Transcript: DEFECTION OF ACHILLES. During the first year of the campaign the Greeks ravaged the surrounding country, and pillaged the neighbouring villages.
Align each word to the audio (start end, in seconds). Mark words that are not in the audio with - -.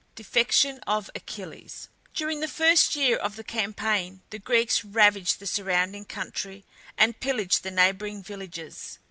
DEFECTION 0.15 0.79
OF 0.87 1.11
ACHILLES. 1.13 1.87
During 2.15 2.39
the 2.39 2.47
first 2.47 2.95
year 2.95 3.17
of 3.17 3.35
the 3.35 3.43
campaign 3.43 4.23
the 4.31 4.39
Greeks 4.39 4.83
ravaged 4.83 5.37
the 5.39 5.45
surrounding 5.45 6.05
country, 6.05 6.65
and 6.97 7.19
pillaged 7.19 7.61
the 7.61 7.69
neighbouring 7.69 8.23
villages. 8.23 8.97